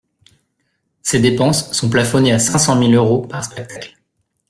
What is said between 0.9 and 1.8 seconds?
Ces dépenses